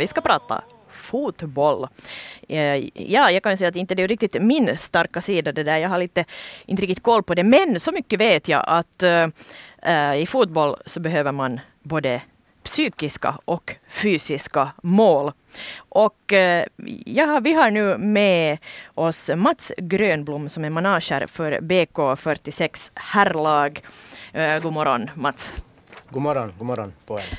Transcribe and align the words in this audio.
Vi 0.00 0.06
ska 0.06 0.20
prata 0.20 0.62
fotboll. 0.90 1.88
Eh, 2.48 2.76
ja, 2.94 3.30
jag 3.30 3.42
kan 3.42 3.52
ju 3.52 3.56
säga 3.56 3.68
att 3.68 3.76
inte 3.76 3.94
det 3.94 4.02
är 4.02 4.08
riktigt 4.08 4.42
min 4.42 4.76
starka 4.76 5.20
sida 5.20 5.52
det 5.52 5.62
där. 5.62 5.76
Jag 5.76 5.88
har 5.88 5.98
lite, 5.98 6.24
inte 6.66 6.82
riktigt 6.82 7.02
koll 7.02 7.22
på 7.22 7.34
det. 7.34 7.44
Men 7.44 7.80
så 7.80 7.92
mycket 7.92 8.20
vet 8.20 8.48
jag 8.48 8.64
att 8.66 9.02
äh, 9.02 10.14
i 10.16 10.26
fotboll 10.28 10.76
så 10.86 11.00
behöver 11.00 11.32
man 11.32 11.60
både 11.82 12.22
psykiska 12.62 13.38
och 13.44 13.74
fysiska 13.88 14.70
mål. 14.82 15.32
Och 15.78 16.32
ja, 17.04 17.40
vi 17.40 17.52
har 17.52 17.70
nu 17.70 17.98
med 17.98 18.58
oss 18.94 19.30
Mats 19.36 19.72
Grönblom 19.78 20.48
som 20.48 20.64
är 20.64 20.70
manager 20.70 21.26
för 21.26 21.60
BK46 21.60 22.90
herrlag. 22.94 23.80
God 24.62 24.72
morgon 24.72 25.10
Mats. 25.14 25.52
God 26.10 26.22
morgon, 26.22 26.52
god 26.58 26.66
morgon 26.66 26.92
på 27.06 27.18
er. 27.18 27.38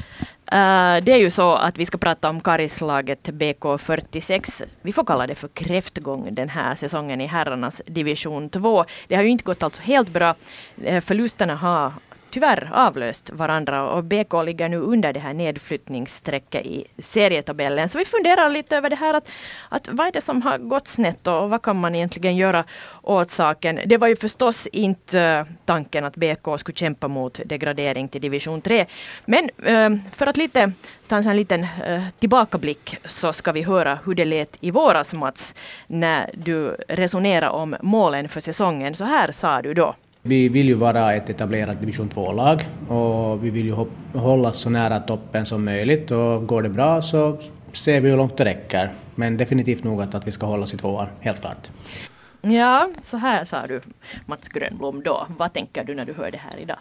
Uh, 0.53 1.03
det 1.03 1.11
är 1.11 1.17
ju 1.17 1.31
så 1.31 1.53
att 1.53 1.77
vi 1.77 1.85
ska 1.85 1.97
prata 1.97 2.29
om 2.29 2.41
Karislaget 2.41 3.29
BK46. 3.29 4.63
Vi 4.81 4.93
får 4.93 5.03
kalla 5.03 5.27
det 5.27 5.35
för 5.35 5.47
kräftgång 5.47 6.27
den 6.31 6.49
här 6.49 6.75
säsongen 6.75 7.21
i 7.21 7.25
herrarnas 7.25 7.81
division 7.85 8.49
2. 8.49 8.85
Det 9.07 9.15
har 9.15 9.23
ju 9.23 9.29
inte 9.29 9.43
gått 9.43 9.63
alltså 9.63 9.81
helt 9.81 10.09
bra. 10.09 10.35
Uh, 10.87 10.99
förlusterna 10.99 11.55
har 11.55 11.93
tyvärr 12.29 12.69
avlöst 12.73 13.29
varandra 13.29 13.89
och 13.89 14.03
BK 14.03 14.33
ligger 14.45 14.69
nu 14.69 14.77
under 14.77 15.13
det 15.13 15.19
här 15.19 15.33
nedflyttningsstrecket 15.33 16.65
i 16.65 16.85
serietabellen. 16.97 17.89
Så 17.89 17.97
vi 17.97 18.05
funderar 18.05 18.49
lite 18.49 18.77
över 18.77 18.89
det 18.89 18.95
här 18.95 19.13
att, 19.13 19.31
att 19.69 19.87
vad 19.91 20.07
är 20.07 20.11
det 20.11 20.21
som 20.21 20.41
har 20.41 20.57
gått 20.57 20.87
snett 20.87 21.27
och 21.27 21.49
vad 21.49 21.61
kan 21.61 21.79
man 21.79 21.95
egentligen 21.95 22.35
göra 22.35 22.63
åt 23.01 23.31
saken? 23.31 23.79
Det 23.85 23.97
var 23.97 24.07
ju 24.07 24.15
förstås 24.15 24.67
inte 24.67 25.21
eh, 25.21 25.45
tanken 25.65 26.05
att 26.05 26.15
BK 26.15 26.59
skulle 26.59 26.75
kämpa 26.75 27.07
mot 27.07 27.39
degradering 27.45 28.07
till 28.07 28.21
division 28.21 28.61
3. 28.61 28.85
Men 29.25 29.49
eh, 29.63 29.89
för 30.11 30.27
att 30.27 30.37
lite 30.37 30.71
ta 31.07 31.15
en 31.15 31.23
sån 31.23 31.35
liten 31.35 31.67
eh, 31.85 32.03
tillbakablick 32.19 32.97
så 33.05 33.33
ska 33.33 33.51
vi 33.51 33.61
höra 33.61 33.99
hur 34.05 34.15
det 34.15 34.25
lät 34.25 34.57
i 34.59 34.71
våras 34.71 35.13
Mats 35.13 35.53
när 35.87 36.29
du 36.33 36.75
resonerade 36.87 37.49
om 37.49 37.75
målen 37.81 38.29
för 38.29 38.39
säsongen. 38.39 38.95
Så 38.95 39.03
här 39.03 39.31
sa 39.31 39.61
du 39.61 39.73
då. 39.73 39.95
Vi 40.29 40.49
vill 40.49 40.67
ju 40.67 40.73
vara 40.73 41.13
ett 41.13 41.29
etablerat 41.29 41.79
division 41.79 42.09
2-lag 42.09 42.67
och 42.87 43.43
vi 43.43 43.49
vill 43.49 43.65
ju 43.65 43.75
hålla 44.13 44.53
så 44.53 44.69
nära 44.69 44.99
toppen 44.99 45.45
som 45.45 45.65
möjligt 45.65 46.11
och 46.11 46.47
går 46.47 46.61
det 46.61 46.69
bra 46.69 47.01
så 47.01 47.37
ser 47.73 48.01
vi 48.01 48.09
hur 48.09 48.17
långt 48.17 48.37
det 48.37 48.45
räcker. 48.45 48.91
Men 49.15 49.37
definitivt 49.37 49.83
nog 49.83 50.01
att, 50.01 50.15
att 50.15 50.27
vi 50.27 50.31
ska 50.31 50.45
hålla 50.45 50.63
oss 50.63 50.73
i 50.73 50.77
tvåan, 50.77 51.07
helt 51.19 51.41
klart. 51.41 51.69
Ja, 52.41 52.89
så 53.03 53.17
här 53.17 53.45
sa 53.45 53.67
du 53.67 53.81
Mats 54.25 54.49
Grönblom 54.49 55.03
då. 55.03 55.27
Vad 55.37 55.53
tänker 55.53 55.83
du 55.83 55.95
när 55.95 56.05
du 56.05 56.13
hör 56.13 56.31
det 56.31 56.37
här 56.37 56.59
idag? 56.59 56.77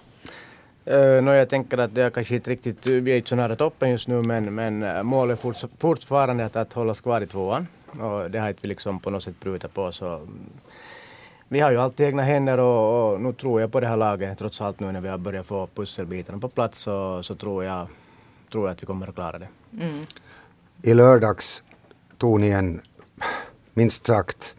Uh, 0.91 1.23
no, 1.23 1.31
jag 1.31 1.49
tänker 1.49 1.79
att 1.79 1.95
det 1.95 2.03
är 2.03 2.11
kanske 2.11 2.35
inte 2.35 2.51
riktigt, 2.51 2.87
vi 2.87 3.13
är 3.13 3.17
inte 3.17 3.29
så 3.29 3.37
nära 3.37 3.57
toppen 3.57 3.91
just 3.91 4.09
nu 4.09 4.23
men, 4.23 4.55
men 4.55 4.83
eh, 4.83 5.03
målet 5.03 5.39
är 5.39 5.43
forts, 5.43 5.65
fortfarande 5.79 6.45
att, 6.45 6.57
att 6.57 6.73
hålla 6.73 6.93
oss 6.93 7.01
kvar 7.01 7.21
i 7.21 7.27
tvåan. 7.27 7.67
Och 8.01 8.31
det 8.31 8.39
har 8.39 8.49
inte 8.49 8.61
vi 8.63 8.69
liksom 8.69 9.01
på 9.01 9.11
något 9.11 9.23
sätt 9.23 9.41
prutat 9.41 9.75
på 9.75 9.93
så 9.93 10.21
vi 11.49 11.61
har 11.61 11.71
ju 11.71 11.77
alltid 11.77 12.07
egna 12.07 12.23
händer 12.23 12.59
och, 12.59 13.13
och 13.13 13.21
nu 13.21 13.33
tror 13.33 13.61
jag 13.61 13.73
på 13.73 13.81
det 13.81 13.87
här 13.87 13.97
laget 13.97 14.39
trots 14.39 14.61
allt 14.61 14.81
nu 14.81 14.93
när 14.93 15.01
vi 15.01 15.09
har 15.09 15.19
börjat 15.19 15.47
få 15.47 15.69
pusselbitarna 15.75 16.39
på 16.39 16.49
plats 16.49 16.79
så, 16.79 17.23
så 17.23 17.35
tror, 17.35 17.65
jag, 17.65 17.89
tror 18.53 18.67
jag 18.67 18.73
att 18.73 18.83
vi 18.83 18.87
kommer 18.87 19.09
att 19.09 19.15
klara 19.15 19.39
det. 19.39 19.49
Mm. 19.73 20.05
I 20.83 20.95
lördags 20.95 21.63
tog 22.19 22.41
ni 22.41 22.49
en 22.49 22.81
minst 23.75 24.07
sagt 24.07 24.55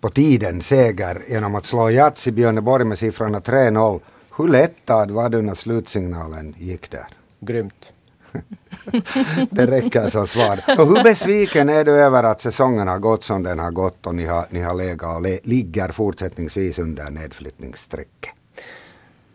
på 0.00 0.10
tiden 0.10 0.62
seger 0.62 1.22
genom 1.28 1.54
att 1.54 1.66
slå 1.66 1.90
Jats 1.90 2.26
i 2.26 2.32
Björneborg 2.32 2.84
med 2.84 2.98
siffrorna 2.98 3.40
3-0. 3.40 4.00
Hur 4.36 4.48
lättad 4.48 5.10
var 5.10 5.28
du 5.28 5.42
när 5.42 5.54
slutsignalen 5.54 6.54
gick 6.58 6.90
där? 6.90 7.06
Grymt. 7.40 7.93
Det 9.50 9.66
räcker 9.66 10.00
som 10.00 10.26
svar. 10.26 10.60
Och 10.78 10.86
hur 10.86 11.02
besviken 11.02 11.68
är 11.68 11.84
du 11.84 11.92
över 11.92 12.22
att 12.22 12.40
säsongen 12.40 12.88
har 12.88 12.98
gått 12.98 13.24
som 13.24 13.42
den 13.42 13.58
har 13.58 13.70
gått 13.70 14.06
och 14.06 14.14
ni 14.14 14.26
har, 14.26 14.46
ni 14.50 14.60
har 14.60 14.74
legat 14.74 15.16
och 15.16 15.22
le, 15.22 15.38
ligger 15.42 15.88
fortsättningsvis 15.88 16.78
under 16.78 17.10
nedflyttningsstrecket? 17.10 18.34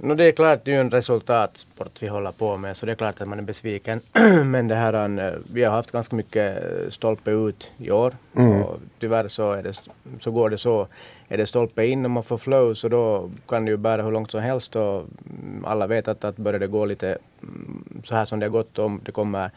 No, 0.02 0.16
det 0.16 0.24
är 0.24 0.32
klart, 0.32 0.66
det 0.66 0.72
är 0.72 0.76
ju 0.76 0.82
en 0.82 0.92
resultatsport 0.92 2.02
vi 2.02 2.08
håller 2.08 2.32
på 2.32 2.58
med, 2.58 2.78
så 2.78 2.86
det 2.86 2.92
är 2.92 2.96
klart 2.96 3.22
att 3.22 3.28
man 3.28 3.40
är 3.40 3.44
besviken. 3.44 4.02
Men 4.46 4.68
det 4.68 4.76
här, 4.76 5.40
vi 5.54 5.64
har 5.64 5.72
haft 5.72 5.92
ganska 5.92 6.16
mycket 6.16 6.64
eh, 6.64 6.90
stolpe 6.90 7.32
ut 7.32 7.72
i 7.78 7.92
år. 7.92 8.14
Mm. 8.36 8.64
Och 8.64 8.80
tyvärr 9.00 9.28
så, 9.28 9.52
är 9.52 9.64
det, 9.64 9.82
så 10.20 10.32
går 10.32 10.50
det 10.50 10.58
så. 10.58 10.88
Är 11.28 11.38
det 11.38 11.46
stolpe 11.46 11.86
in 11.86 12.06
och 12.06 12.12
man 12.12 12.24
får 12.24 12.38
flow 12.38 12.74
så 12.74 12.88
då 12.88 13.30
kan 13.48 13.66
det 13.66 13.72
ju 13.72 13.78
bära 13.78 14.04
hur 14.04 14.12
långt 14.12 14.32
som 14.32 14.42
helst. 14.42 14.76
Och 14.76 15.06
alla 15.64 15.88
vet 15.88 16.08
att, 16.08 16.24
att 16.24 16.38
börjar 16.38 16.60
det 16.60 16.68
gå 16.68 16.86
lite 16.86 17.18
mm, 17.44 17.69
så 18.04 18.16
här 18.16 18.26
som 18.26 18.40
det 18.40 18.46
har 18.46 18.52
gått, 18.52 18.80
om 18.80 19.02
det 19.06 19.12
kommer 19.12 19.52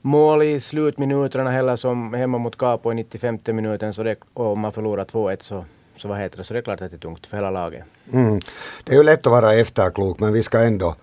mål 0.00 0.42
i 0.42 0.60
slutminuterna 0.60 1.50
heller 1.50 1.76
som 1.76 2.14
hemma 2.14 2.38
mot 2.38 2.58
Capo 2.58 2.92
i 2.92 2.94
95 2.94 3.38
minuten 3.46 3.94
så 3.94 4.02
det, 4.02 4.16
och 4.34 4.58
man 4.58 4.72
förlorar 4.72 5.04
2-1 5.04 5.42
så 5.42 5.64
så 5.96 6.08
vad 6.08 6.18
heter 6.18 6.38
det, 6.38 6.44
så 6.44 6.54
det 6.54 6.60
är 6.60 6.62
klart 6.62 6.80
att 6.80 6.90
det 6.90 6.96
är 6.96 6.98
tungt 6.98 7.26
för 7.26 7.36
hela 7.36 7.50
laget. 7.50 7.84
Mm. 8.12 8.40
Det 8.84 8.92
är 8.92 8.96
ju 8.96 9.02
lätt 9.02 9.26
att 9.26 9.32
vara 9.32 9.54
efterklok 9.54 10.18
men 10.20 10.32
vi 10.32 10.42
ska 10.42 10.58
ändå 10.58 10.94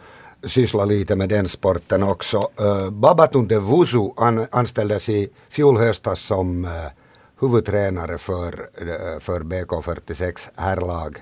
syssla 0.44 0.86
lite 0.86 1.16
med 1.16 1.30
den 1.30 1.48
sporten 1.48 2.04
också. 2.04 2.38
Uh, 2.38 2.90
Babatunde 2.90 3.60
Vusu 3.60 4.10
an, 4.18 4.48
anställdes 4.52 5.10
i 5.10 5.30
fjol 5.50 5.78
höstas 5.78 6.20
som 6.20 6.66
uh, 6.66 6.72
huvudtränare 7.40 8.18
för, 8.18 8.54
uh, 8.54 9.20
för 9.20 9.40
BK46 9.40 10.50
herrlag, 10.56 11.18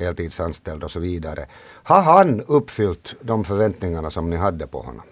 heltidsanställd 0.00 0.84
och 0.84 0.90
så 0.90 1.00
vidare. 1.00 1.46
Har 1.82 2.02
han 2.02 2.40
uppfyllt 2.40 3.14
de 3.20 3.44
förväntningarna 3.44 4.10
som 4.10 4.30
ni 4.30 4.36
hade 4.36 4.66
på 4.66 4.78
honom? 4.78 5.02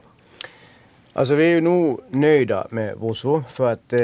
Alltså 1.13 1.35
vi 1.35 1.45
är 1.45 1.49
ju 1.49 1.61
nog 1.61 2.01
nöjda 2.11 2.67
med 2.71 2.97
Vosu 2.97 3.43
för 3.49 3.73
att 3.73 3.93
eh, 3.93 4.01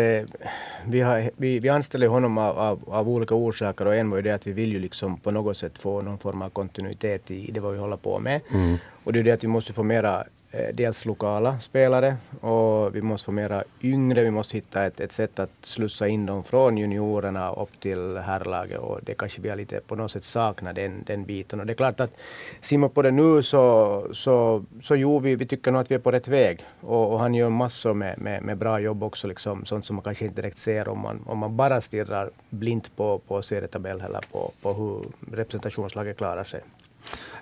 vi, 0.86 1.00
har, 1.00 1.30
vi, 1.36 1.58
vi 1.58 1.68
anställer 1.68 2.06
honom 2.06 2.38
av, 2.38 2.58
av, 2.58 2.84
av, 2.86 3.08
olika 3.08 3.34
orsaker 3.34 3.86
och 3.86 3.96
en 3.96 4.10
var 4.10 4.16
ju 4.16 4.22
det 4.22 4.30
att 4.30 4.46
vi 4.46 4.52
vill 4.52 4.72
ju 4.72 4.78
liksom 4.78 5.16
på 5.18 5.30
något 5.30 5.56
sätt 5.56 5.78
få 5.78 6.00
någon 6.00 6.18
form 6.18 6.42
av 6.42 6.50
kontinuitet 6.50 7.30
i 7.30 7.50
det 7.52 7.60
vad 7.60 7.72
vi 7.72 7.78
håller 7.78 7.96
på 7.96 8.18
med. 8.18 8.40
Mm. 8.54 8.78
Och 9.04 9.12
det 9.12 9.18
är 9.18 9.22
det 9.22 9.30
att 9.30 9.44
vi 9.44 9.48
måste 9.48 9.72
få 9.72 9.82
mera 9.82 10.24
Eh, 10.56 10.74
dels 10.74 11.04
lokala 11.04 11.60
spelare 11.60 12.16
och 12.40 12.96
vi 12.96 13.02
måste 13.02 13.24
få 13.24 13.32
mera 13.32 13.64
yngre. 13.82 14.24
Vi 14.24 14.30
måste 14.30 14.56
hitta 14.56 14.84
ett, 14.84 15.00
ett 15.00 15.12
sätt 15.12 15.38
att 15.38 15.50
slussa 15.62 16.08
in 16.08 16.26
dem 16.26 16.44
från 16.44 16.78
juniorerna 16.78 17.52
upp 17.52 17.80
till 17.80 18.16
herrlaget 18.16 18.78
och 18.78 19.00
det 19.02 19.14
kanske 19.14 19.40
vi 19.40 19.48
har 19.48 19.56
lite 19.56 19.80
på 19.80 19.96
något 19.96 20.10
sätt 20.10 20.24
saknat 20.24 20.74
den, 20.74 21.02
den 21.06 21.24
biten. 21.24 21.60
Och 21.60 21.66
det 21.66 21.72
är 21.72 21.74
klart 21.74 22.00
att 22.00 22.16
simma 22.60 22.88
på 22.88 23.02
det 23.02 23.10
nu 23.10 23.42
så, 23.42 24.06
så, 24.12 24.64
så 24.82 24.96
jo, 24.96 25.18
vi, 25.18 25.36
vi 25.36 25.46
tycker 25.46 25.70
nog 25.70 25.80
att 25.80 25.90
vi 25.90 25.94
är 25.94 25.98
på 25.98 26.10
rätt 26.10 26.28
väg 26.28 26.64
och, 26.80 27.12
och 27.12 27.20
han 27.20 27.34
gör 27.34 27.48
massor 27.48 27.94
med, 27.94 28.18
med, 28.18 28.42
med, 28.42 28.58
bra 28.58 28.80
jobb 28.80 29.02
också, 29.02 29.28
liksom, 29.28 29.64
sånt 29.64 29.86
som 29.86 29.96
man 29.96 30.02
kanske 30.02 30.24
inte 30.24 30.42
direkt 30.42 30.58
ser 30.58 30.88
om 30.88 31.00
man, 31.00 31.22
om 31.26 31.38
man 31.38 31.56
bara 31.56 31.80
stirrar 31.80 32.30
blint 32.50 32.96
på, 32.96 33.18
på 33.18 33.42
serietabell 33.42 34.00
eller 34.00 34.20
på, 34.32 34.52
på 34.62 34.72
hur 34.72 35.04
representationslaget 35.36 36.16
klarar 36.16 36.44
sig. 36.44 36.60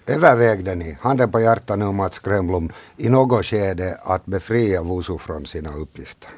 Övervägde 0.07 0.75
ni, 0.75 0.97
handen 1.01 1.31
på 1.33 1.41
hjärtat 1.41 1.79
nu 1.79 1.93
Mats 1.93 2.19
Grönblom, 2.19 2.73
i 2.97 3.09
något 3.09 3.47
skede 3.47 3.99
att 4.05 4.27
befria 4.27 4.83
Vusu 4.83 5.19
från 5.19 5.47
sina 5.47 5.71
uppgifter? 5.75 6.31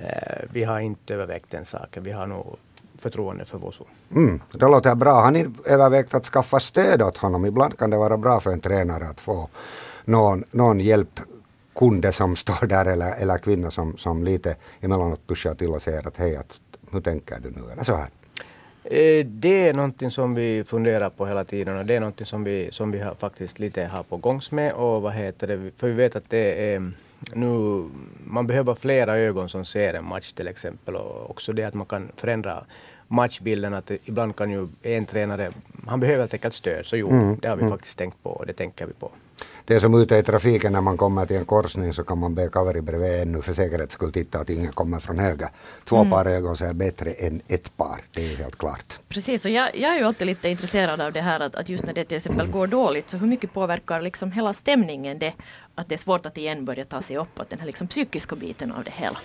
Eh, 0.00 0.44
vi 0.52 0.64
har 0.64 0.80
inte 0.80 1.14
övervägt 1.14 1.50
den 1.50 1.64
saken. 1.64 2.02
Vi 2.02 2.12
har 2.12 2.26
nog 2.26 2.56
förtroende 2.98 3.44
för 3.44 3.58
Vusu. 3.58 3.84
Mm, 4.14 4.40
det 4.52 4.66
låter 4.66 4.94
bra. 4.94 5.20
Har 5.20 5.30
ni 5.30 5.46
övervägt 5.64 6.14
att 6.14 6.24
skaffa 6.26 6.60
stöd 6.60 7.02
åt 7.02 7.16
honom? 7.16 7.46
Ibland 7.46 7.78
kan 7.78 7.90
det 7.90 7.96
vara 7.96 8.16
bra 8.16 8.40
för 8.40 8.52
en 8.52 8.60
tränare 8.60 9.08
att 9.08 9.20
få 9.20 9.48
någon, 10.04 10.44
någon 10.50 10.80
hjälp 10.80 11.20
kunde 11.74 12.12
som 12.12 12.36
står 12.36 12.66
där 12.66 12.84
eller, 12.86 13.14
eller 13.14 13.38
kvinna 13.38 13.70
som, 13.70 13.96
som 13.96 14.24
lite 14.24 14.56
emellanåt 14.80 15.26
pushar 15.26 15.54
till 15.54 15.70
och 15.70 15.82
säger 15.82 16.08
att 16.08 16.16
hej, 16.16 16.36
att, 16.36 16.60
hur 16.90 17.00
tänker 17.00 17.40
du 17.40 17.50
nu? 17.50 17.72
Eller 17.72 17.84
så 17.84 17.94
här. 17.94 18.08
Eh, 18.90 19.26
det 19.26 19.68
är 19.68 19.74
någonting 19.74 20.10
som 20.10 20.34
vi 20.34 20.64
funderar 20.64 21.10
på 21.10 21.26
hela 21.26 21.44
tiden 21.44 21.78
och 21.78 21.86
det 21.86 21.94
är 21.94 22.00
någonting 22.00 22.26
som 22.26 22.44
vi, 22.44 22.68
som 22.72 22.90
vi 22.90 22.98
har 22.98 23.14
faktiskt 23.14 23.58
lite 23.58 23.84
har 23.84 24.02
på 24.02 24.16
gångs 24.16 24.50
med 24.50 24.72
och 24.72 25.02
vad 25.02 25.12
heter 25.12 25.46
det, 25.46 25.70
för 25.76 25.88
vi 25.88 25.92
vet 25.92 26.16
att 26.16 26.30
det 26.30 26.74
är 26.74 26.92
nu, 27.32 27.84
man 28.24 28.46
behöver 28.46 28.74
flera 28.74 29.18
ögon 29.18 29.48
som 29.48 29.64
ser 29.64 29.94
en 29.94 30.04
match 30.04 30.32
till 30.32 30.48
exempel 30.48 30.96
och 30.96 31.30
också 31.30 31.52
det 31.52 31.64
att 31.64 31.74
man 31.74 31.86
kan 31.86 32.08
förändra 32.16 32.64
matchbilden 33.08 33.74
att 33.74 33.90
ibland 34.04 34.36
kan 34.36 34.50
ju 34.50 34.68
en 34.82 35.06
tränare, 35.06 35.50
han 35.86 36.00
behöver 36.00 36.20
helt 36.20 36.34
enkelt 36.34 36.54
stöd 36.54 36.86
så 36.86 36.96
jo, 36.96 37.10
mm. 37.10 37.38
det 37.42 37.48
har 37.48 37.56
vi 37.56 37.62
mm. 37.62 37.72
faktiskt 37.72 37.98
tänkt 37.98 38.22
på 38.22 38.30
och 38.30 38.46
det 38.46 38.52
tänker 38.52 38.86
vi 38.86 38.92
på 38.92 39.10
det 39.66 39.74
är 39.74 39.80
som 39.80 39.94
ute 39.94 40.16
i 40.16 40.22
trafiken 40.22 40.72
när 40.72 40.80
man 40.80 40.96
kommer 40.96 41.26
till 41.26 41.36
en 41.36 41.44
korsning 41.44 41.92
så 41.92 42.04
kan 42.04 42.18
man 42.18 42.34
be 42.34 42.48
kaveri 42.48 42.80
bredvid 42.80 43.22
ännu 43.22 43.42
för 43.42 43.54
säkerhets 43.54 43.94
skull 43.94 44.12
titta 44.12 44.38
att 44.38 44.50
ingen 44.50 44.72
kommer 44.72 45.00
från 45.00 45.18
höger. 45.18 45.48
Två 45.84 45.96
mm. 45.96 46.10
par 46.10 46.26
ögon 46.26 46.56
så 46.56 46.64
är 46.64 46.72
bättre 46.72 47.10
än 47.10 47.40
ett 47.48 47.76
par, 47.76 48.00
det 48.14 48.32
är 48.32 48.36
helt 48.36 48.56
klart. 48.56 48.98
Precis, 49.08 49.44
och 49.44 49.50
jag, 49.50 49.76
jag 49.76 49.94
är 49.94 49.98
ju 49.98 50.04
alltid 50.04 50.26
lite 50.26 50.48
intresserad 50.48 51.00
av 51.00 51.12
det 51.12 51.20
här 51.20 51.40
att, 51.40 51.54
att 51.54 51.68
just 51.68 51.86
när 51.86 51.94
det 51.94 52.04
till 52.04 52.16
exempel 52.16 52.50
går 52.50 52.66
dåligt 52.66 53.10
så 53.10 53.16
hur 53.16 53.26
mycket 53.26 53.52
påverkar 53.52 54.02
liksom 54.02 54.32
hela 54.32 54.52
stämningen 54.52 55.18
det 55.18 55.32
att 55.74 55.88
det 55.88 55.94
är 55.94 55.98
svårt 55.98 56.26
att 56.26 56.38
igen 56.38 56.64
börja 56.64 56.84
ta 56.84 57.02
sig 57.02 57.16
upp, 57.16 57.40
att 57.40 57.50
den 57.50 57.58
här 57.58 57.66
liksom 57.66 57.86
psykiska 57.86 58.36
biten 58.36 58.72
av 58.72 58.84
det 58.84 58.92
hela. 58.94 59.18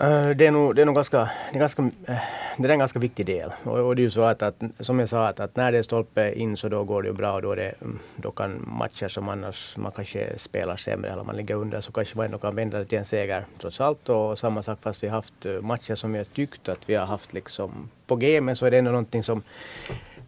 Eh, 0.00 0.30
det 0.30 0.46
är 0.46 0.50
nog, 0.50 0.76
det 0.76 0.82
är 0.82 0.86
nog 0.86 0.94
ganska, 0.94 1.30
det 1.52 1.56
är 1.56 1.60
ganska, 1.60 1.82
eh, 1.82 2.18
det 2.58 2.68
är 2.68 2.72
en 2.72 2.78
ganska 2.78 2.98
viktig 2.98 3.26
del. 3.26 3.52
Och, 3.64 3.78
och 3.78 3.96
det 3.96 4.00
är 4.00 4.04
ju 4.04 4.10
så 4.10 4.22
att, 4.22 4.42
att 4.42 4.62
som 4.80 4.98
jag 4.98 5.08
sa, 5.08 5.26
att, 5.28 5.40
att, 5.40 5.56
när 5.56 5.72
det 5.72 5.78
är 5.78 5.82
stolpe 5.82 6.32
in 6.32 6.56
så 6.56 6.68
då 6.68 6.84
går 6.84 7.02
det 7.02 7.08
ju 7.08 7.14
bra 7.14 7.32
och 7.32 7.42
då, 7.42 7.54
det, 7.54 7.74
mm, 7.80 7.98
då 8.16 8.30
kan 8.30 8.64
matcher 8.78 9.08
som 9.08 9.28
annars 9.28 9.76
man 9.76 9.92
kanske 9.92 10.38
spelar 10.38 10.76
sämre 10.76 11.10
eller 11.10 11.24
man 11.24 11.36
ligger 11.36 11.54
under 11.54 11.80
så 11.80 11.92
kanske 11.92 12.16
man 12.16 12.26
ändå 12.26 12.38
kan 12.38 12.54
vända 12.54 12.78
det 12.78 12.84
till 12.84 12.98
en 12.98 13.04
seger 13.04 13.44
trots 13.60 13.80
allt. 13.80 14.08
Och 14.08 14.38
samma 14.38 14.62
sak 14.62 14.78
fast 14.82 15.02
vi 15.02 15.08
har 15.08 15.14
haft 15.14 15.46
eh, 15.46 15.60
matcher 15.60 15.94
som 15.94 16.12
vi 16.12 16.18
har 16.18 16.24
tyckt 16.24 16.68
att 16.68 16.88
vi 16.88 16.94
har 16.94 17.06
haft 17.06 17.32
liksom 17.32 17.90
på 18.06 18.16
G 18.16 18.40
men 18.40 18.56
så 18.56 18.66
är 18.66 18.70
det 18.70 18.78
ändå 18.78 18.90
någonting 18.90 19.22
som 19.22 19.42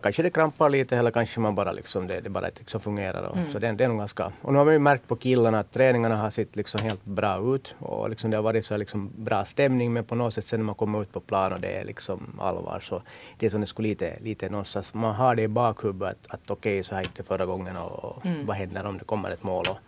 kanske 0.00 0.22
det 0.22 0.30
krampar 0.30 0.68
lite 0.68 0.96
eller 0.96 1.10
kanske 1.10 1.40
man 1.40 1.54
bara 1.54 1.72
liksom, 1.72 2.06
det, 2.06 2.20
det 2.20 2.30
bara 2.30 2.46
liksom 2.58 2.80
fungerar. 2.80 3.22
Och, 3.22 3.36
mm. 3.36 3.48
Så 3.48 3.58
det, 3.58 3.72
det 3.72 3.84
är 3.84 3.88
nog 3.88 3.98
ganska, 3.98 4.32
och 4.42 4.52
nu 4.52 4.58
har 4.58 4.64
man 4.64 4.74
ju 4.74 4.80
märkt 4.80 5.08
på 5.08 5.16
killarna 5.16 5.58
att 5.60 5.72
träningarna 5.72 6.16
har 6.16 6.30
sett 6.30 6.56
liksom 6.56 6.82
helt 6.82 7.04
bra 7.04 7.54
ut 7.54 7.74
och 7.78 8.10
liksom 8.10 8.30
det 8.30 8.36
har 8.36 8.42
varit 8.42 8.66
så 8.66 8.76
liksom 8.76 9.12
bra 9.16 9.44
stämning 9.44 9.92
men 9.92 10.04
på 10.04 10.14
något 10.14 10.34
sätt 10.34 10.46
sen 10.46 10.60
när 10.60 10.64
man 10.64 10.74
kommer 10.74 11.02
ut 11.02 11.12
på 11.12 11.20
plan 11.20 11.52
och 11.52 11.60
det 11.60 11.72
är 11.72 11.84
liksom 11.84 12.40
allvar 12.40 12.80
så 12.80 13.02
det 13.38 13.46
är 13.46 13.50
som 13.50 13.60
det 13.60 13.66
skulle 13.66 13.88
lite, 13.88 14.18
lite 14.20 14.48
någonstans, 14.48 14.94
man 14.94 15.14
har 15.14 15.34
det 15.34 15.42
i 15.42 15.48
bakhuvudet 15.48 16.16
att, 16.26 16.34
att 16.34 16.50
okej 16.50 16.72
okay, 16.72 16.82
så 16.82 16.94
här 16.94 17.02
gick 17.02 17.16
det 17.16 17.22
förra 17.22 17.46
gången 17.46 17.76
och, 17.76 18.26
mm. 18.26 18.46
vad 18.46 18.56
händer 18.56 18.86
om 18.86 18.98
det 18.98 19.04
kommer 19.04 19.30
ett 19.30 19.42
mål. 19.42 19.64
Och, 19.70 19.78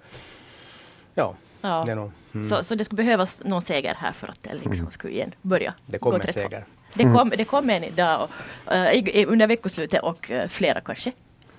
ja, 1.15 1.35
ja. 1.61 1.85
Det 1.87 1.95
nog, 1.95 2.11
mm. 2.35 2.49
så, 2.49 2.65
så 2.65 2.75
det 2.75 2.85
skulle 2.85 2.97
behövas 2.97 3.41
någon 3.45 3.63
seger 3.63 3.95
här 3.99 4.13
för 4.13 4.29
att 4.29 4.39
det 4.43 4.55
liksom 4.55 4.73
mm. 4.73 4.91
skulle 4.91 5.13
igen 5.13 5.35
börja 5.43 5.75
Det 5.87 5.99
kommer 5.99 6.27
en 6.27 6.33
seger. 6.33 6.65
Det 6.95 7.05
kom, 7.05 7.33
det 7.37 7.45
kom 7.45 7.71
en 7.71 7.85
idag 7.85 8.23
och, 8.23 8.73
uh, 8.75 9.33
under 9.33 9.47
veckoslutet 9.47 10.03
och 10.03 10.31
uh, 10.31 10.47
flera 10.47 10.81
kanske 10.81 11.13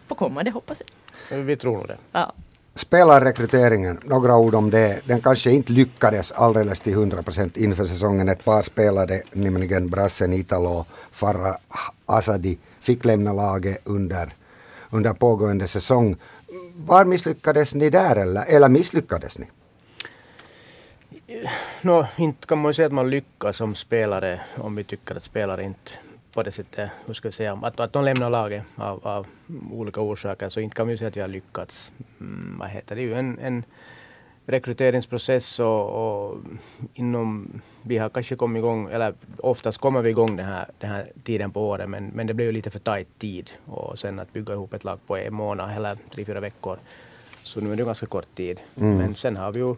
på 0.08 0.16
kommande 0.16 0.52
hoppas 0.52 0.82
vi. 1.30 1.42
Vi 1.42 1.56
tror 1.56 1.78
nog 1.78 1.88
det. 1.88 1.98
Ja. 2.12 2.34
Spelarrekryteringen, 2.76 4.00
några 4.04 4.38
ord 4.38 4.56
om 4.56 4.70
det. 4.70 5.02
Den 5.06 5.22
kanske 5.22 5.52
inte 5.52 5.72
lyckades 5.72 6.32
alldeles 6.32 6.80
till 6.80 6.94
100 6.94 7.24
procent 7.24 7.58
inför 7.58 7.86
säsongen. 7.86 8.30
Ett 8.30 8.46
par 8.46 8.62
spelade, 8.64 9.22
nämligen 9.32 9.90
brassen 9.90 10.34
Italo 10.34 10.86
Farah 11.12 11.56
Asadi, 12.06 12.58
fick 12.80 13.06
lämna 13.06 13.34
laget 13.34 13.82
under, 13.84 14.30
under 14.92 15.14
pågående 15.14 15.68
säsong. 15.68 16.16
Var 16.76 17.06
misslyckades 17.06 17.74
ni 17.74 17.90
där 17.90 18.16
eller, 18.16 18.46
eller 18.46 18.70
misslyckades 18.70 19.38
ni? 19.38 19.46
no, 21.82 22.06
inte 22.18 22.48
kan 22.48 22.58
man 22.58 22.74
säga 22.74 22.86
att 22.86 22.94
man 22.94 23.10
lyckas 23.10 23.58
som 23.58 23.76
spelare 23.76 24.42
om 24.58 24.76
vi 24.76 24.84
tycker 24.84 25.16
att 25.16 25.24
spelare 25.24 25.64
inte 25.64 25.92
på 26.34 26.44
det 26.44 26.52
sättet, 26.52 26.90
hur 27.06 27.14
ska 27.14 27.28
jag 27.28 27.34
säga, 27.34 27.60
att, 27.62 27.80
att 27.80 27.94
de 27.94 28.06
lämnar 28.06 28.30
laget 28.30 28.64
av, 28.76 29.08
av 29.08 29.28
olika 29.72 30.02
orsaker 30.02 30.50
så 30.50 30.60
inte 30.60 30.76
kan 30.76 30.88
vi 30.88 30.98
säga 30.98 31.08
att 31.08 31.18
vi 31.18 31.22
har 31.22 31.28
lyckats. 31.28 31.92
Mm, 32.20 32.58
vad 32.60 32.70
heter 32.70 32.96
det? 32.96 33.02
är 33.02 33.04
ju 33.04 33.14
en, 33.14 33.40
en 33.40 33.64
rekryteringsprocess 34.46 35.60
och, 35.60 35.90
och, 35.90 36.38
inom, 36.94 37.62
vi 37.84 37.98
har 37.98 38.10
kanske 38.10 38.36
kommit 38.36 38.60
igång, 38.60 38.90
eller 38.92 39.14
oftast 39.38 39.78
kommer 39.78 40.02
vi 40.02 40.10
igång 40.10 40.36
den 40.36 40.46
här, 40.46 40.68
den 40.80 40.90
här 40.90 41.12
tiden 41.24 41.52
på 41.52 41.70
året 41.70 41.90
men, 41.90 42.08
men 42.08 42.28
det 42.28 42.34
blir 42.34 42.46
ju 42.46 42.52
lite 42.52 42.70
för 42.70 42.80
tajt 42.80 43.20
tid 43.20 43.52
och 43.66 44.00
sen 44.00 44.20
att 44.20 44.34
bygga 44.34 44.54
ihop 44.54 44.74
ett 44.74 44.84
lag 44.84 45.00
på 45.08 45.18
en 45.18 45.34
månad 45.34 45.76
eller 45.76 45.98
tre, 46.12 46.26
fyra 46.26 46.40
veckor. 46.40 46.78
Så 47.44 47.62
nu 47.62 47.72
är 47.72 47.76
det 47.76 47.84
ganska 47.84 48.06
kort 48.06 48.36
tid. 48.36 48.60
Mm. 48.78 48.98
Men 48.98 49.16
sen 49.16 49.38
har 49.38 49.52
vi 49.52 49.60
ju 49.60 49.76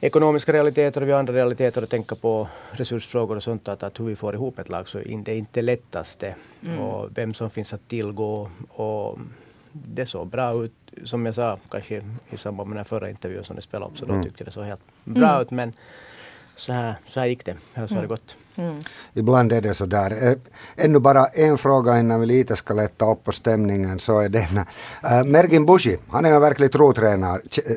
ekonomiska 0.00 0.52
realiteter 0.52 1.00
och 1.00 1.08
vi 1.08 1.12
har 1.12 1.18
andra 1.18 1.34
realiteter 1.34 1.82
att 1.82 1.90
tänka 1.90 2.14
på, 2.14 2.48
resursfrågor 2.72 3.36
och 3.36 3.42
sånt, 3.42 3.68
att, 3.68 3.82
att 3.82 4.00
hur 4.00 4.04
vi 4.04 4.16
får 4.16 4.34
ihop 4.34 4.58
ett 4.58 4.68
lag 4.68 4.88
så 4.88 4.98
det 4.98 5.32
är 5.32 5.36
inte 5.36 5.62
lättaste. 5.62 6.34
Mm. 6.62 6.78
Och 6.78 7.18
vem 7.18 7.34
som 7.34 7.50
finns 7.50 7.74
att 7.74 7.88
tillgå. 7.88 8.50
Och 8.68 9.18
det 9.84 10.06
såg 10.06 10.28
bra 10.28 10.64
ut, 10.64 10.72
som 11.04 11.26
jag 11.26 11.34
sa 11.34 11.58
kanske 11.70 12.02
i 12.30 12.36
samband 12.36 12.68
med 12.68 12.78
den 12.78 12.84
förra 12.84 13.10
intervjun 13.10 13.44
som 13.44 13.56
ni 13.56 13.62
spelade 13.62 13.90
upp, 13.90 13.98
så 13.98 14.06
då 14.06 14.12
mm. 14.12 14.24
tyckte 14.24 14.44
det 14.44 14.50
såg 14.50 14.64
helt 14.64 14.80
bra 15.04 15.30
mm. 15.30 15.42
ut. 15.42 15.50
Men 15.50 15.72
så 16.56 16.72
här, 16.72 16.94
så 17.08 17.20
här 17.20 17.26
gick 17.26 17.44
det, 17.44 17.56
så 17.74 17.80
har 17.80 17.86
det 17.86 17.94
mm. 17.94 18.08
gått. 18.08 18.36
Mm. 18.56 18.82
Ibland 19.14 19.52
är 19.52 19.60
det 19.60 19.74
så 19.74 19.86
där. 19.86 20.28
Äh, 20.28 20.36
ännu 20.76 20.98
bara 20.98 21.26
en 21.26 21.58
fråga 21.58 22.00
innan 22.00 22.20
vi 22.20 22.26
lite 22.26 22.56
ska 22.56 22.74
lätta 22.74 23.12
upp 23.12 23.24
på 23.24 23.32
stämningen 23.32 23.98
så 23.98 24.20
är 24.20 24.28
denna. 24.28 24.66
Äh, 25.02 25.24
Mergin 25.24 25.66
Bushi, 25.66 25.98
han 26.10 26.24
är 26.24 26.32
en 26.32 26.40
verklig 26.40 26.72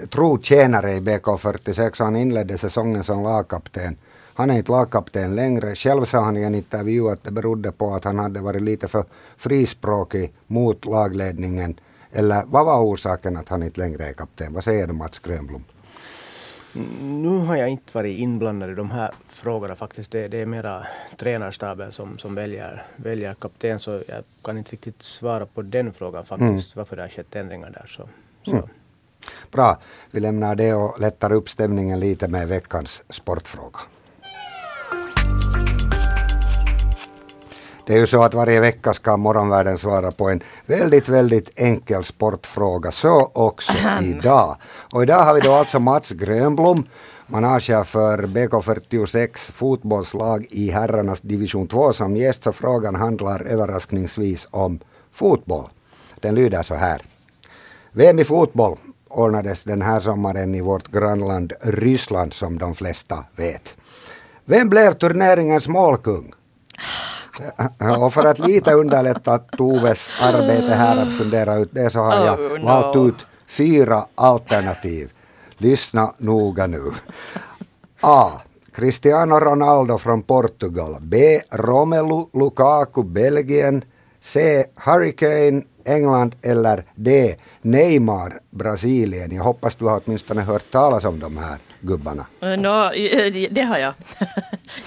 trotjänare 0.10 0.94
i 0.94 1.00
BK46 1.00 1.90
och 1.90 2.06
han 2.06 2.16
inledde 2.16 2.58
säsongen 2.58 3.04
som 3.04 3.24
lagkapten. 3.24 3.98
Han 4.34 4.52
är 4.52 4.58
inte 4.58 4.72
lagkapten 4.72 5.36
längre. 5.36 5.76
Själv 5.76 6.06
sa 6.06 6.20
han 6.20 6.38
i 6.38 6.44
en 6.44 6.56
intervju 6.56 7.10
att 7.10 7.24
det 7.24 7.32
berodde 7.32 7.72
på 7.72 7.94
att 7.94 8.04
han 8.04 8.20
hade 8.20 8.40
varit 8.40 8.62
lite 8.62 8.88
för 8.88 9.06
frispråkig 9.38 10.34
mot 10.48 10.86
lagledningen. 10.86 11.80
Eller 12.12 12.44
vad 12.46 12.66
var 12.66 12.82
orsaken 12.84 13.38
att 13.38 13.50
han 13.50 13.64
inte 13.64 13.80
längre 13.80 14.04
är 14.04 14.14
kapten? 14.14 14.54
Vad 14.54 14.64
säger 14.64 14.88
du 14.88 14.94
Mats 14.94 15.20
Grönblom? 15.20 15.64
Nu 17.02 17.38
har 17.38 17.56
jag 17.56 17.70
inte 17.70 17.98
varit 17.98 18.20
inblandad 18.20 18.70
i 18.70 18.74
de 18.74 18.92
här 18.92 19.12
frågorna 19.28 19.76
faktiskt. 19.76 20.12
Det, 20.12 20.28
det 20.28 20.42
är 20.42 20.46
mera 20.46 20.88
tränarstaben 21.18 21.92
som, 21.92 22.18
som 22.18 22.36
väljer, 22.36 22.84
väljer 22.96 23.34
kapten 23.34 23.80
så 23.80 23.92
jag 23.92 24.24
kan 24.44 24.58
inte 24.58 24.72
riktigt 24.72 25.04
svara 25.04 25.46
på 25.46 25.62
den 25.62 25.94
frågan 25.94 26.26
faktiskt, 26.26 26.46
mm. 26.46 26.64
varför 26.74 26.96
det 26.96 27.02
har 27.02 27.10
skett 27.10 27.36
ändringar 27.36 27.70
där. 27.70 27.86
Så, 27.88 28.10
så. 28.46 28.52
Mm. 28.52 28.70
Bra, 29.52 29.78
vi 30.12 30.20
lämnar 30.20 30.56
det 30.56 30.74
och 30.74 31.00
lättar 31.00 31.32
upp 31.32 31.50
stämningen 31.50 32.00
lite 32.00 32.28
med 32.28 32.48
veckans 32.48 33.04
sportfråga. 33.10 33.80
Det 37.90 37.96
är 37.96 38.00
ju 38.00 38.08
så 38.08 38.24
att 38.24 38.34
varje 38.34 38.62
vecka 38.62 38.94
ska 38.94 39.18
morgonvärlden 39.18 39.78
svara 39.78 40.12
på 40.12 40.30
en 40.30 40.44
väldigt, 40.66 41.10
väldigt 41.10 41.50
enkel 41.56 42.04
sportfråga. 42.04 42.92
Så 42.92 43.32
också 43.34 43.74
idag. 44.02 44.56
Och 44.94 45.04
idag 45.04 45.24
har 45.24 45.34
vi 45.34 45.40
då 45.40 45.52
alltså 45.52 45.80
Mats 45.80 46.10
Grönblom, 46.10 46.88
manager 47.28 47.84
för 47.84 48.18
BK46 48.18 49.52
fotbollslag 49.52 50.46
i 50.50 50.72
herrarnas 50.72 51.22
division 51.22 51.68
2 51.68 51.94
som 51.94 52.16
gäst. 52.16 52.44
Så 52.44 52.52
frågan 52.52 52.96
handlar 52.96 53.48
överraskningsvis 53.48 54.48
om 54.52 54.80
fotboll. 55.12 55.70
Den 56.20 56.36
lyder 56.36 56.64
så 56.64 56.76
här. 56.76 57.02
VM 57.92 58.20
i 58.20 58.24
fotboll 58.24 58.78
ordnades 59.08 59.64
den 59.64 59.82
här 59.82 60.00
sommaren 60.00 60.56
i 60.56 60.62
vårt 60.62 60.92
grannland 60.92 61.54
Ryssland 61.62 62.34
som 62.34 62.58
de 62.58 62.76
flesta 62.76 63.24
vet. 63.36 63.76
Vem 64.46 64.70
blev 64.70 64.94
turneringens 64.94 65.68
målkung? 65.68 66.34
Och 68.00 68.14
för 68.14 68.26
att 68.26 68.40
lite 68.40 68.74
underlätta 68.74 69.38
Toves 69.38 70.10
arbete 70.22 70.74
här 70.74 70.98
att 70.98 71.18
fundera 71.18 71.58
ut 71.58 71.70
det 71.72 71.90
så 71.90 72.00
har 72.00 72.26
jag 72.26 72.40
oh, 72.40 72.60
no. 72.60 72.66
valt 72.66 72.96
ut 72.96 73.26
fyra 73.48 74.06
alternativ. 74.16 75.12
Lyssna 75.58 76.14
noga 76.18 76.68
nu. 76.68 76.92
A. 78.02 78.32
Cristiano 78.76 79.40
Ronaldo 79.40 79.98
från 79.98 80.22
Portugal. 80.22 80.98
B. 81.02 81.42
Romelu 81.52 82.26
Lukaku, 82.34 83.04
Belgien. 83.04 83.84
C. 84.22 84.66
Hurricane, 84.76 85.64
England. 85.90 86.36
Eller 86.42 86.84
D. 86.96 87.36
Neymar, 87.62 88.40
Brasilien. 88.50 89.36
Jag 89.36 89.44
hoppas 89.44 89.76
du 89.76 89.86
har 89.86 90.02
åtminstone 90.06 90.42
hört 90.42 90.72
talas 90.72 91.06
om 91.06 91.20
de 91.20 91.38
här 91.38 91.58
gubbarna. 91.82 92.26
Eh, 92.42 92.50
no, 92.50 92.92
det 93.50 93.62
har 93.62 93.78
jag. 93.78 93.94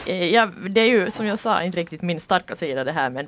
ja, 0.32 0.48
det 0.70 0.80
är 0.80 0.86
ju 0.86 1.10
som 1.10 1.26
jag 1.26 1.38
sa 1.38 1.62
inte 1.62 1.78
riktigt 1.80 2.02
min 2.02 2.20
starka 2.20 2.56
sida 2.56 2.84
det 2.84 2.92
här 2.92 3.10
men, 3.10 3.26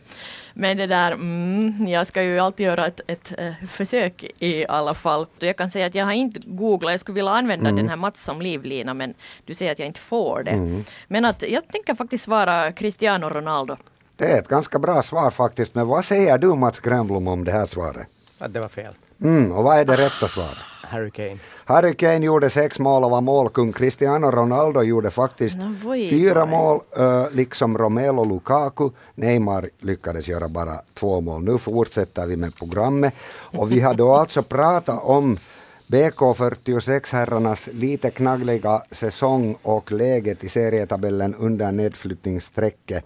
men 0.54 0.76
det 0.76 0.86
där, 0.86 1.12
mm, 1.12 1.88
jag 1.88 2.06
ska 2.06 2.22
ju 2.22 2.38
alltid 2.38 2.66
göra 2.66 2.86
ett, 2.86 3.00
ett 3.06 3.34
uh, 3.38 3.66
försök 3.68 4.24
i 4.38 4.66
alla 4.66 4.94
fall. 4.94 5.26
Jag 5.38 5.56
kan 5.56 5.70
säga 5.70 5.86
att 5.86 5.94
jag 5.94 6.04
har 6.04 6.12
inte 6.12 6.40
googlat, 6.44 6.92
jag 6.92 7.00
skulle 7.00 7.14
vilja 7.14 7.30
använda 7.30 7.68
mm. 7.68 7.76
den 7.76 7.88
här 7.88 7.96
Mats 7.96 8.24
som 8.24 8.42
livlina 8.42 8.94
men 8.94 9.14
du 9.44 9.54
säger 9.54 9.72
att 9.72 9.78
jag 9.78 9.88
inte 9.88 10.00
får 10.00 10.42
det. 10.42 10.50
Mm. 10.50 10.84
Men 11.08 11.24
att 11.24 11.42
jag 11.42 11.68
tänker 11.68 11.94
faktiskt 11.94 12.24
svara 12.24 12.72
Cristiano 12.72 13.28
Ronaldo. 13.28 13.76
Det 14.16 14.24
är 14.24 14.38
ett 14.38 14.48
ganska 14.48 14.78
bra 14.78 15.02
svar 15.02 15.30
faktiskt, 15.30 15.74
men 15.74 15.86
vad 15.86 16.04
säger 16.04 16.38
du 16.38 16.54
Mats 16.54 16.80
Grönblom 16.80 17.28
om 17.28 17.44
det 17.44 17.52
här 17.52 17.66
svaret? 17.66 18.06
Att 18.38 18.54
det 18.54 18.60
var 18.60 18.68
fel. 18.68 18.92
Mm, 19.22 19.52
och 19.52 19.64
vad 19.64 19.78
är 19.78 19.84
det 19.84 19.96
rätta 19.96 20.28
svaret? 20.28 20.58
Harry 20.82 21.10
Kane. 21.10 21.38
Harry 21.64 21.94
Kane 21.94 22.26
gjorde 22.26 22.50
sex 22.50 22.78
mål 22.78 23.04
och 23.04 23.10
var 23.10 23.20
målkung. 23.20 23.72
Cristiano 23.72 24.30
Ronaldo 24.30 24.82
gjorde 24.82 25.10
faktiskt 25.10 25.56
no, 25.56 25.94
fyra 26.10 26.46
mål, 26.46 26.80
liksom 27.32 27.78
Romelu 27.78 28.24
Lukaku. 28.24 28.90
Neymar 29.14 29.70
lyckades 29.78 30.28
göra 30.28 30.48
bara 30.48 30.80
två 30.94 31.20
mål. 31.20 31.42
Nu 31.42 31.58
fortsätter 31.58 32.26
vi 32.26 32.36
med 32.36 32.56
programmet. 32.56 33.14
Och 33.58 33.72
vi 33.72 33.80
har 33.80 33.94
då 33.94 34.12
alltså 34.16 34.42
pratat 34.42 35.02
om 35.02 35.38
BK46-herrarnas 35.86 37.68
lite 37.72 38.10
knaggliga 38.10 38.82
säsong 38.90 39.56
och 39.62 39.92
läget 39.92 40.44
i 40.44 40.48
serietabellen 40.48 41.34
under 41.34 41.72
nedflyttningsstrecket. 41.72 43.04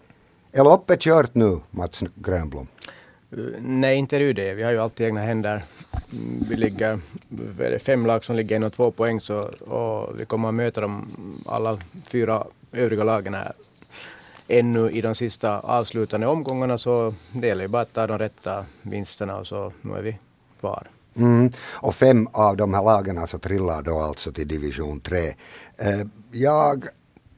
Är 0.52 0.64
loppet 0.64 1.00
kört 1.00 1.35
nu, 1.35 1.61
Mats 1.71 2.02
Grönblom? 2.14 2.67
Nej, 3.61 3.97
inte 3.97 4.17
är 4.17 4.21
det 4.21 4.33
det. 4.33 4.55
Vi 4.55 4.62
har 4.62 4.73
ju 4.73 4.78
alltid 4.78 5.07
egna 5.07 5.21
händer. 5.21 5.62
Vi 6.49 6.57
ligger, 6.57 6.99
fem 7.78 8.07
lag 8.07 8.25
som 8.25 8.37
ligger 8.37 8.57
inom 8.57 8.71
två 8.71 8.90
poäng 8.90 9.21
så, 9.21 9.40
och 9.67 10.21
vi 10.21 10.25
kommer 10.25 10.49
att 10.49 10.55
möta 10.55 10.81
de 10.81 11.09
alla 11.47 11.78
fyra 12.11 12.45
övriga 12.73 13.05
lagen 13.05 13.35
här 13.35 13.52
ännu 14.49 14.90
i 14.90 15.00
de 15.00 15.14
sista 15.14 15.61
avslutande 15.61 16.26
omgångarna 16.26 16.78
så 16.78 17.14
det 17.33 17.47
gäller 17.47 17.62
ju 17.62 17.69
bara 17.69 17.83
att 17.83 17.93
ta 17.93 18.07
de 18.07 18.19
rätta 18.19 18.64
vinsterna 18.83 19.37
och 19.37 19.47
så 19.47 19.73
nu 19.83 19.95
är 19.95 20.02
vi 20.02 20.19
kvar. 20.61 20.87
Mm. 21.17 21.50
Och 21.71 21.95
fem 21.95 22.28
av 22.33 22.57
de 22.57 22.75
här 22.75 22.83
lagen 22.83 23.19
alltså 23.19 23.38
trillar 23.38 23.83
då 23.83 23.99
alltså 23.99 24.33
till 24.33 24.49
division 24.49 25.00
3. 25.00 25.26
Eh, 25.26 25.35
jag 26.31 26.87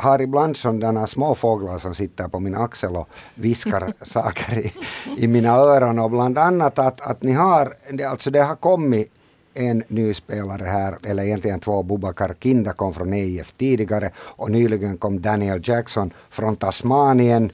har 0.00 0.20
ibland 0.20 0.56
sådana 0.56 1.06
små 1.06 1.34
fåglar 1.34 1.78
som 1.78 1.94
sitter 1.94 2.28
på 2.28 2.40
min 2.40 2.54
axel 2.54 2.96
och 2.96 3.08
viskar 3.34 3.92
saker 4.04 4.58
i, 4.58 4.72
i 5.16 5.28
mina 5.28 5.50
öron 5.50 5.98
och 5.98 6.10
bland 6.10 6.38
annat 6.38 6.78
att, 6.78 7.00
att 7.00 7.22
ni 7.22 7.32
har, 7.32 7.74
alltså 8.08 8.30
det 8.30 8.42
har 8.42 8.56
kommit 8.56 9.12
en 9.54 9.82
ny 9.88 10.14
spelare 10.14 10.64
här, 10.64 10.98
eller 11.02 11.22
egentligen 11.22 11.60
två. 11.60 11.82
Bubakar 11.82 12.34
Kinda 12.40 12.72
kom 12.72 12.94
från 12.94 13.12
EIF 13.12 13.52
tidigare 13.52 14.10
och 14.18 14.50
nyligen 14.50 14.98
kom 14.98 15.22
Daniel 15.22 15.60
Jackson 15.64 16.10
från 16.30 16.56
Tasmanien 16.56 17.52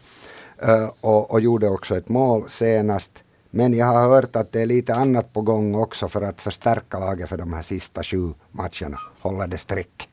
uh, 0.69 0.91
och, 1.01 1.31
och 1.31 1.41
gjorde 1.41 1.69
också 1.69 1.97
ett 1.97 2.09
mål 2.09 2.45
senast. 2.49 3.13
Men 3.51 3.75
jag 3.75 3.87
har 3.87 4.09
hört 4.09 4.37
att 4.37 4.53
det 4.53 4.63
är 4.63 4.67
lite 4.67 4.95
annat 4.95 5.33
på 5.33 5.41
gång 5.41 5.75
också 5.75 6.09
för 6.09 6.23
att 6.23 6.43
förstärka 6.43 6.99
laget 6.99 7.29
för 7.29 7.37
de 7.37 7.53
här 7.53 7.63
sista 7.63 8.03
sju 8.03 8.33
matcherna. 8.53 8.99
Hålla 9.21 9.47
det 9.47 9.59
streck. 9.59 10.09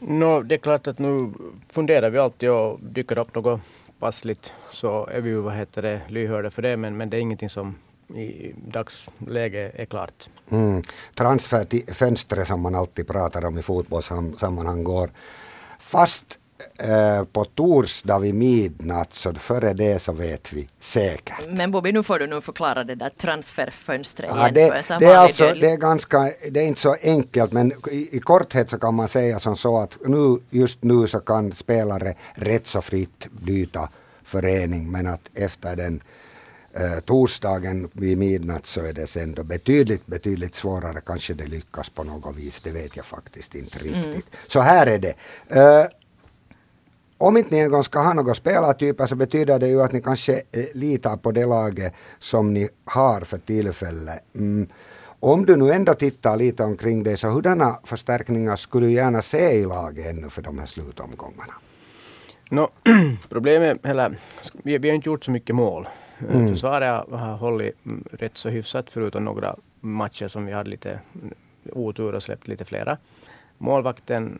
No, 0.00 0.42
det 0.42 0.54
är 0.54 0.58
klart 0.58 0.86
att 0.86 0.98
nu 0.98 1.32
funderar 1.68 2.10
vi 2.10 2.18
alltid 2.18 2.50
och 2.50 2.80
dyker 2.80 3.18
upp 3.18 3.34
något 3.34 3.60
passligt 3.98 4.52
så 4.72 5.06
är 5.06 5.20
vi 5.20 5.30
ju 5.30 5.40
vad 5.40 5.54
heter 5.54 5.82
det, 5.82 6.00
lyhörda 6.08 6.50
för 6.50 6.62
det 6.62 6.76
men, 6.76 6.96
men 6.96 7.10
det 7.10 7.16
är 7.16 7.20
ingenting 7.20 7.50
som 7.50 7.74
i 8.14 8.54
dagsläge 8.66 9.72
är 9.74 9.84
klart. 9.84 10.28
Mm. 10.50 10.82
Transferfönstret 11.14 12.46
som 12.48 12.60
man 12.60 12.74
alltid 12.74 13.06
pratar 13.06 13.44
om 13.44 13.58
i 13.58 13.62
fotbollssammanhang 13.62 14.84
går 14.84 15.10
fast 15.78 16.38
eh, 16.78 17.24
på 17.24 17.44
torsdag 17.44 18.18
vid 18.18 18.34
midnatt, 18.34 19.14
så 19.14 19.34
före 19.34 19.72
det 19.72 20.02
så 20.02 20.12
vet 20.12 20.52
vi 20.52 20.66
säkert. 20.80 21.48
Men 21.48 21.70
Bobby, 21.70 21.92
nu 21.92 22.02
får 22.02 22.18
du 22.18 22.26
nog 22.26 22.44
förklara 22.44 22.84
det 22.84 22.94
där 22.94 23.10
transferfönstret 23.10 24.30
ja, 24.34 24.48
igen. 24.48 24.54
Det, 24.54 24.98
det, 25.00 25.06
är 25.06 25.16
alltså, 25.16 25.54
det 25.60 25.70
är 25.70 25.76
ganska, 25.76 26.32
det 26.50 26.60
är 26.60 26.66
inte 26.66 26.80
så 26.80 26.96
enkelt, 27.02 27.52
men 27.52 27.72
i, 27.90 28.16
i, 28.16 28.20
korthet 28.20 28.70
så 28.70 28.78
kan 28.78 28.94
man 28.94 29.08
säga 29.08 29.38
som 29.38 29.56
så 29.56 29.78
att 29.78 29.96
nu, 30.06 30.38
just 30.50 30.82
nu 30.82 31.06
så 31.06 31.20
kan 31.20 31.52
spelare 31.52 32.14
rätt 32.34 32.66
så 32.66 32.82
fritt 32.82 33.26
byta 33.30 33.88
förening, 34.24 34.90
men 34.90 35.06
att 35.06 35.30
efter 35.34 35.76
den 35.76 36.02
eh, 36.72 37.00
torsdagen 37.04 37.90
vid 37.92 38.18
midnatt 38.18 38.66
så 38.66 38.80
är 38.80 38.92
det 38.92 39.06
sen 39.06 39.34
då 39.34 39.44
betydligt, 39.44 40.06
betydligt 40.06 40.54
svårare. 40.54 41.00
Kanske 41.06 41.34
det 41.34 41.46
lyckas 41.46 41.88
på 41.88 42.04
något 42.04 42.36
vis, 42.36 42.60
det 42.60 42.70
vet 42.70 42.96
jag 42.96 43.04
faktiskt 43.04 43.54
inte 43.54 43.78
riktigt. 43.78 44.04
Mm. 44.04 44.22
Så 44.48 44.60
här 44.60 44.86
är 44.86 44.98
det. 44.98 45.14
Eh, 45.48 45.86
om 47.18 47.36
inte 47.36 47.54
ni 47.54 47.60
en 47.60 47.70
gång 47.70 47.84
ska 47.84 47.98
ha 47.98 48.12
några 48.12 48.34
spelartyper 48.34 49.06
så 49.06 49.16
betyder 49.16 49.58
det 49.58 49.68
ju 49.68 49.82
att 49.82 49.92
ni 49.92 50.02
kanske 50.02 50.32
eh, 50.32 50.64
litar 50.74 51.16
på 51.16 51.32
det 51.32 51.46
laget 51.46 51.94
som 52.18 52.54
ni 52.54 52.68
har 52.84 53.20
för 53.20 53.38
tillfället. 53.38 54.24
Mm. 54.34 54.68
Om 55.20 55.46
du 55.46 55.56
nu 55.56 55.72
ändå 55.72 55.94
tittar 55.94 56.36
lite 56.36 56.64
omkring 56.64 57.02
dig, 57.02 57.16
så 57.16 57.28
hurdana 57.28 57.78
förstärkningar 57.84 58.56
skulle 58.56 58.86
du 58.86 58.92
gärna 58.92 59.22
se 59.22 59.50
i 59.50 59.64
laget 59.64 60.06
ännu 60.06 60.30
för 60.30 60.42
de 60.42 60.58
här 60.58 60.66
slutomgångarna? 60.66 61.54
No, 62.50 62.68
problemet, 63.28 63.86
eller, 63.86 64.16
vi, 64.52 64.78
vi 64.78 64.88
har 64.88 64.94
inte 64.94 65.08
gjort 65.08 65.24
så 65.24 65.30
mycket 65.30 65.56
mål. 65.56 65.88
Mm. 66.30 66.48
Försvaret 66.48 67.10
har 67.10 67.36
hållit 67.36 67.74
rätt 68.10 68.36
så 68.38 68.48
hyfsat 68.48 68.90
förutom 68.90 69.24
några 69.24 69.56
matcher 69.80 70.28
som 70.28 70.46
vi 70.46 70.52
hade 70.52 70.70
lite 70.70 71.00
otur 71.72 72.14
och 72.14 72.22
släppt 72.22 72.48
lite 72.48 72.64
flera. 72.64 72.98
Målvakten 73.58 74.38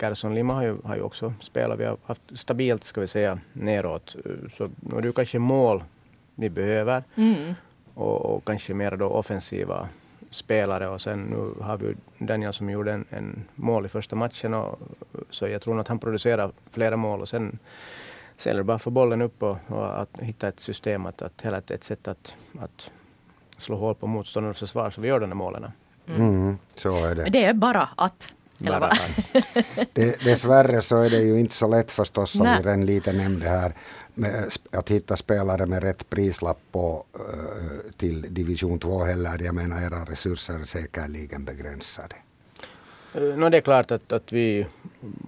Gerson 0.00 0.34
Lima 0.34 0.54
har 0.54 0.62
ju, 0.62 0.76
har 0.84 0.96
ju 0.96 1.02
också 1.02 1.34
spelat. 1.40 1.78
Vi 1.78 1.84
har 1.84 1.96
haft 2.04 2.22
stabilt, 2.34 2.84
ska 2.84 3.00
vi 3.00 3.06
säga, 3.06 3.38
neråt. 3.52 4.16
Så 4.52 4.70
nu 4.80 4.98
är 4.98 5.02
det 5.02 5.12
kanske 5.12 5.38
mål 5.38 5.84
vi 6.34 6.50
behöver. 6.50 7.04
Mm. 7.14 7.54
Och, 7.94 8.34
och, 8.34 8.44
kanske 8.44 8.74
mer 8.74 8.96
då 8.96 9.06
offensiva 9.06 9.88
spelare. 10.30 10.88
Och 10.88 11.00
sen 11.00 11.22
nu 11.22 11.64
har 11.64 11.76
vi 11.76 11.94
Daniel 12.18 12.52
som 12.52 12.70
gjorde 12.70 12.92
en, 12.92 13.04
en 13.10 13.44
mål 13.54 13.86
i 13.86 13.88
första 13.88 14.16
matchen. 14.16 14.54
Och, 14.54 14.78
så 15.30 15.48
jag 15.48 15.62
tror 15.62 15.80
att 15.80 15.88
han 15.88 15.98
producerar 15.98 16.50
flera 16.70 16.96
mål. 16.96 17.20
Och 17.20 17.28
sen, 17.28 17.58
sen 18.36 18.52
är 18.52 18.56
det 18.56 18.64
bara 18.64 18.74
att 18.74 18.82
få 18.82 18.90
bollen 18.90 19.22
upp 19.22 19.42
och, 19.42 19.58
och 19.66 20.00
att 20.00 20.18
hitta 20.18 20.48
ett 20.48 20.60
system, 20.60 21.06
att, 21.06 21.22
att 21.22 21.42
hela 21.42 21.58
ett 21.58 21.84
sätt 21.84 22.08
att, 22.08 22.34
att 22.58 22.90
slå 23.58 23.76
hål 23.76 23.94
på 23.94 24.06
motståndarnas 24.06 24.58
försvar 24.58 24.90
så 24.90 25.00
vi 25.00 25.08
gör 25.08 25.20
de 25.20 25.30
där 25.30 25.36
målen. 25.36 25.66
Mm. 26.08 26.20
Mm, 26.20 26.58
så 26.74 27.04
är 27.04 27.14
det. 27.14 27.24
Det 27.30 27.44
är 27.44 27.54
bara 27.54 27.88
att 27.96 28.32
eller 28.60 28.90
det, 29.92 30.24
dessvärre 30.24 30.82
så 30.82 31.02
är 31.02 31.10
det 31.10 31.20
ju 31.20 31.40
inte 31.40 31.54
så 31.54 31.68
lätt 31.68 31.90
förstås 31.90 32.30
som 32.30 32.42
Nej. 32.42 32.62
vi 32.62 32.68
redan 32.68 32.86
lite 32.86 33.12
nämnde 33.12 33.48
här 33.48 33.72
med, 34.14 34.52
att 34.72 34.90
hitta 34.90 35.16
spelare 35.16 35.66
med 35.66 35.82
rätt 35.82 36.10
prislapp 36.10 36.58
på, 36.72 37.04
uh, 37.20 37.92
till 37.96 38.34
division 38.34 38.78
2 38.78 39.04
heller. 39.04 39.42
Jag 39.42 39.54
menar 39.54 39.86
era 39.86 40.04
resurser 40.04 40.54
är 40.54 40.64
säkerligen 40.64 41.44
begränsade. 41.44 42.16
Uh, 43.16 43.36
no, 43.36 43.48
det 43.48 43.56
är 43.56 43.60
klart 43.60 43.90
att, 43.90 44.12
att 44.12 44.32
vi 44.32 44.66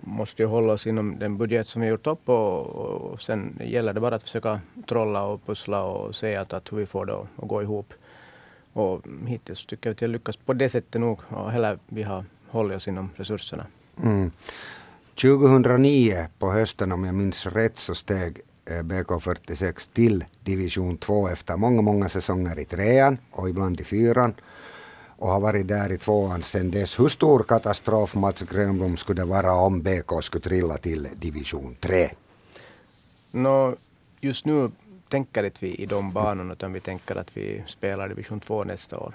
måste 0.04 0.44
hålla 0.44 0.72
oss 0.72 0.86
inom 0.86 1.18
den 1.18 1.38
budget 1.38 1.68
som 1.68 1.82
vi 1.82 1.88
gjort 1.88 2.06
upp 2.06 2.28
och, 2.28 2.66
och 2.66 3.22
sen 3.22 3.58
gäller 3.64 3.92
det 3.92 4.00
bara 4.00 4.16
att 4.16 4.22
försöka 4.22 4.60
trolla 4.88 5.22
och 5.22 5.46
pussla 5.46 5.82
och 5.82 6.14
se 6.14 6.36
att, 6.36 6.52
att 6.52 6.72
hur 6.72 6.78
vi 6.78 6.86
får 6.86 7.06
det 7.06 7.14
att 7.14 7.28
gå 7.36 7.62
ihop. 7.62 7.94
Och 8.72 9.04
hittills 9.26 9.66
tycker 9.66 9.90
jag 9.90 9.94
att 9.94 10.02
vi 10.02 10.06
har 10.06 10.12
lyckats 10.12 10.38
på 10.38 10.52
det 10.52 10.68
sättet 10.68 11.00
nog. 11.00 11.20
Och 11.28 11.50
heller 11.50 11.78
vi 11.86 12.02
har 12.02 12.24
hållit 12.50 12.76
oss 12.76 12.88
inom 12.88 13.10
resurserna. 13.16 13.66
Mm. 14.02 14.30
2009 15.22 16.26
på 16.38 16.50
hösten 16.50 16.92
om 16.92 17.04
jag 17.04 17.14
minns 17.14 17.46
rätt 17.46 17.76
så 17.76 17.94
steg 17.94 18.40
eh, 18.70 18.82
BK46 18.82 19.88
till 19.92 20.24
division 20.40 20.98
2 20.98 21.28
efter 21.28 21.56
många, 21.56 21.82
många 21.82 22.08
säsonger 22.08 22.58
i 22.58 22.64
trean 22.64 23.18
och 23.30 23.48
ibland 23.48 23.80
i 23.80 23.84
fyran 23.84 24.34
och 25.18 25.28
har 25.28 25.40
varit 25.40 25.68
där 25.68 25.92
i 25.92 25.98
tvåan 25.98 26.42
sedan 26.42 26.70
dess. 26.70 26.98
Hur 26.98 27.08
stor 27.08 27.42
katastrof 27.42 28.14
Mats 28.14 28.42
Grönblom 28.42 28.96
skulle 28.96 29.22
det 29.22 29.28
vara 29.28 29.52
om 29.52 29.82
BK 29.82 30.22
skulle 30.22 30.42
trilla 30.42 30.76
till 30.78 31.08
division 31.16 31.76
3? 31.80 32.10
No, 33.30 33.76
just 34.20 34.46
nu 34.46 34.70
tänker 35.08 35.44
inte 35.44 35.58
vi 35.60 35.74
i 35.74 35.86
de 35.86 36.12
banorna 36.12 36.52
utan 36.52 36.72
vi 36.72 36.80
tänker 36.80 37.16
att 37.16 37.36
vi 37.36 37.62
spelar 37.66 38.08
division 38.08 38.40
2 38.40 38.64
nästa 38.64 38.98
år. 38.98 39.14